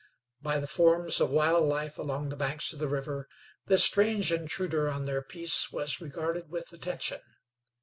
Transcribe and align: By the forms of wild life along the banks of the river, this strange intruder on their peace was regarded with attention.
By 0.41 0.59
the 0.59 0.65
forms 0.65 1.21
of 1.21 1.29
wild 1.29 1.63
life 1.65 1.99
along 1.99 2.29
the 2.29 2.35
banks 2.35 2.73
of 2.73 2.79
the 2.79 2.87
river, 2.87 3.27
this 3.67 3.83
strange 3.83 4.31
intruder 4.31 4.89
on 4.89 5.03
their 5.03 5.21
peace 5.21 5.71
was 5.71 6.01
regarded 6.01 6.49
with 6.49 6.73
attention. 6.73 7.21